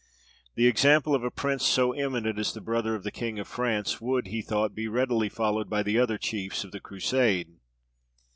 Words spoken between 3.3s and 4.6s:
of France, would, he